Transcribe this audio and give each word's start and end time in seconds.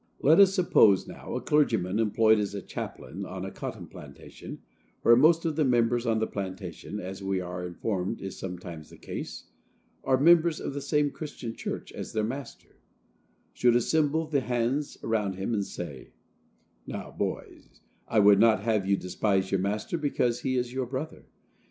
Let 0.19 0.39
us 0.39 0.51
suppose, 0.51 1.05
now, 1.07 1.35
a 1.35 1.41
clergyman, 1.41 1.99
employed 1.99 2.39
as 2.39 2.55
a 2.55 2.61
chaplain 2.63 3.23
on 3.23 3.45
a 3.45 3.51
cotton 3.51 3.85
plantation, 3.85 4.57
where 5.03 5.15
most 5.15 5.45
of 5.45 5.55
the 5.55 5.63
members 5.63 6.07
on 6.07 6.17
the 6.17 6.25
plantation, 6.25 6.99
as 6.99 7.21
we 7.21 7.39
are 7.39 7.63
informed 7.67 8.19
is 8.19 8.35
sometimes 8.35 8.89
the 8.89 8.97
case, 8.97 9.43
are 10.03 10.19
members 10.19 10.59
of 10.59 10.73
the 10.73 10.81
same 10.81 11.11
Christian 11.11 11.53
church 11.53 11.91
as 11.91 12.13
their 12.13 12.23
master, 12.23 12.77
should 13.53 13.75
assemble 13.75 14.25
the 14.25 14.41
hands 14.41 14.97
around 15.03 15.35
him 15.35 15.53
and 15.53 15.63
say, 15.67 16.09
"Now, 16.87 17.11
boys, 17.11 17.81
I 18.07 18.21
would 18.21 18.39
not 18.39 18.61
have 18.61 18.87
you 18.89 18.97
despise 18.97 19.51
your 19.51 19.59
master 19.61 19.99
because 19.99 20.39
he 20.39 20.55
is 20.57 20.73
your 20.73 20.87
brother. 20.87 21.27